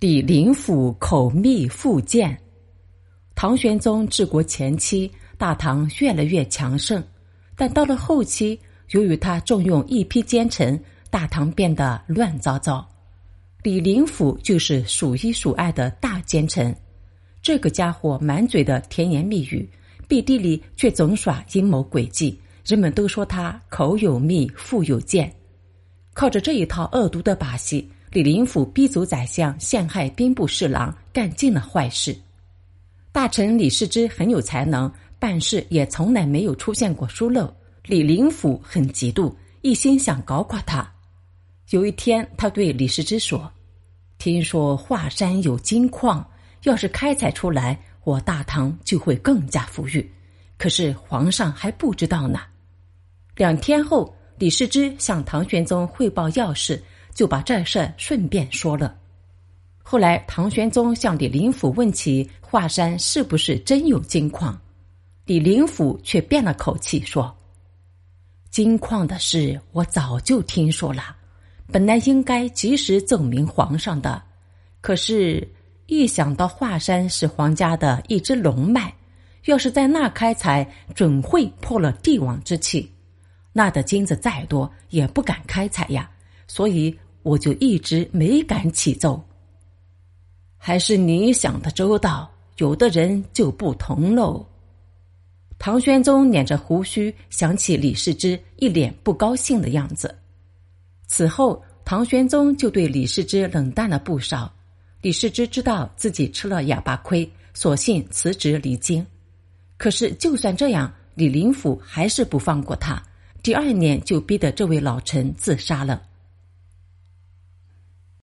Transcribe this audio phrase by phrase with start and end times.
[0.00, 2.34] 李林甫口蜜腹剑。
[3.34, 7.04] 唐玄宗治国前期，大唐越来越强盛，
[7.54, 8.58] 但到了后期，
[8.92, 12.88] 由于他重用一批奸臣，大唐变得乱糟糟。
[13.62, 16.74] 李林甫就是数一数二的大奸臣，
[17.42, 19.68] 这个家伙满嘴的甜言蜜语，
[20.08, 25.30] 背地里却总耍阴谋诡计，人们都说他口有蜜，腹有剑。
[26.14, 27.86] 靠着这一套恶毒的把戏。
[28.10, 32.16] 李林甫逼走宰相，陷害兵部侍郎，干尽了坏事。
[33.12, 37.54] 大臣李世之很有才能，办事也从来没有出现过疏漏。
[37.84, 40.92] 李林甫很嫉妒，一心想搞垮他。
[41.70, 43.48] 有一天，他对李世之说
[44.18, 46.28] ：“听说华山有金矿，
[46.64, 50.12] 要是开采出来，我大唐就会更加富裕。
[50.58, 52.40] 可是皇上还不知道呢。”
[53.36, 56.82] 两天后，李世之向唐玄宗汇报要事。
[57.20, 58.96] 就把这事顺便说了。
[59.82, 64.58] 后来，唐玄宗向李林甫问起华山是不是真有金矿，
[65.26, 67.36] 李林甫却变了口气说
[68.48, 71.14] ：“金矿的事我早就听说了，
[71.70, 74.22] 本来应该及时奏明皇上的。
[74.80, 75.46] 可是，
[75.88, 78.90] 一想到华山是皇家的一支龙脉，
[79.44, 82.90] 要是在那开采，准会破了帝王之气。
[83.52, 86.10] 那的金子再多，也不敢开采呀。
[86.46, 89.22] 所以。”我就一直没敢起奏。
[90.56, 94.46] 还是你想的周到，有的人就不同喽。
[95.58, 100.14] 唐玄宗捻着胡须，想起李世之一脸不高兴的样子。
[101.06, 104.50] 此后，唐玄宗就对李世之冷淡了不少。
[105.02, 109.04] 李世之知道自己吃了哑巴亏，索性辞职离京。
[109.78, 113.02] 可是，就算这样，李林甫还是不放过他。
[113.42, 116.02] 第二年，就逼得这位老臣自杀了。